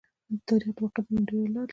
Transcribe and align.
تاریخ 0.47 0.69
د 0.75 0.77
واقعیتونو 0.83 1.21
ډېره 1.27 1.49
لار 1.55 1.63
لري. 1.67 1.69